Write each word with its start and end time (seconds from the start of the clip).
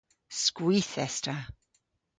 Skwith 0.43 0.93
es 1.05 1.17
ta. 1.25 1.37